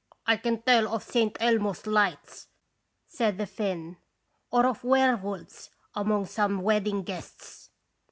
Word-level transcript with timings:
"I 0.25 0.35
can 0.35 0.63
tell 0.63 0.91
of 0.91 1.03
St. 1.03 1.37
Elmo's 1.39 1.85
lights," 1.85 2.47
said 3.05 3.37
the 3.37 3.45
Finn," 3.45 3.97
or 4.51 4.65
of 4.65 4.83
were 4.83 5.15
wolves 5.15 5.69
among 5.93 6.25
some 6.25 6.63
wedding 6.63 7.03
guests." 7.03 7.69